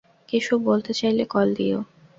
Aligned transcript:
কিছু 0.29 0.53
বলতে 0.67 0.91
চাইলে 0.93 1.23
কল 1.25 1.47
দিও। 1.57 1.79